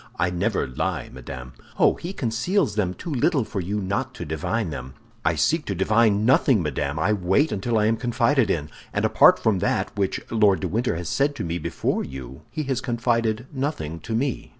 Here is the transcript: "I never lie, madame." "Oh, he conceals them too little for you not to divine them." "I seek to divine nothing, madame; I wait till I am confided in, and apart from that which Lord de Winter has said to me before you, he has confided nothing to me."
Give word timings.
"I 0.17 0.31
never 0.31 0.65
lie, 0.65 1.11
madame." 1.13 1.53
"Oh, 1.77 1.93
he 1.93 2.11
conceals 2.11 2.73
them 2.73 2.95
too 2.95 3.11
little 3.13 3.43
for 3.43 3.59
you 3.59 3.79
not 3.79 4.15
to 4.15 4.25
divine 4.25 4.71
them." 4.71 4.95
"I 5.23 5.35
seek 5.35 5.63
to 5.65 5.75
divine 5.75 6.25
nothing, 6.25 6.63
madame; 6.63 6.97
I 6.97 7.13
wait 7.13 7.53
till 7.61 7.77
I 7.77 7.85
am 7.85 7.97
confided 7.97 8.49
in, 8.49 8.71
and 8.93 9.05
apart 9.05 9.37
from 9.37 9.59
that 9.59 9.95
which 9.95 10.19
Lord 10.31 10.61
de 10.61 10.67
Winter 10.67 10.95
has 10.95 11.07
said 11.07 11.35
to 11.35 11.43
me 11.43 11.59
before 11.59 12.03
you, 12.03 12.41
he 12.49 12.63
has 12.63 12.81
confided 12.81 13.45
nothing 13.53 13.99
to 13.99 14.15
me." 14.15 14.49